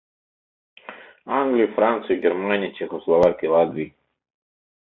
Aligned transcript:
Англий, 1.37 1.71
Франций, 1.75 2.19
Германий, 2.25 2.73
Чехословакий, 2.75 3.49
Латвий... 3.53 3.91